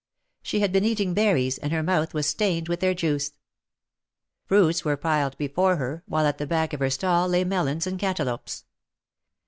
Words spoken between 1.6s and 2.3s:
her mouth was